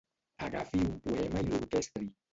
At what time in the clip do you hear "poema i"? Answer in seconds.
1.05-1.53